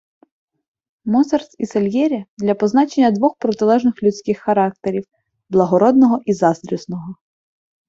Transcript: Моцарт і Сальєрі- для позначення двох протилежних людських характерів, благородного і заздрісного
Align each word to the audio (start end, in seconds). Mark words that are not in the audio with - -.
Моцарт 1.15 1.53
і 1.61 1.65
Сальєрі- 1.65 2.25
для 2.37 2.55
позначення 2.55 3.11
двох 3.11 3.37
протилежних 3.37 4.03
людських 4.03 4.39
характерів, 4.39 5.03
благородного 5.49 6.21
і 6.25 6.33
заздрісного 6.33 7.15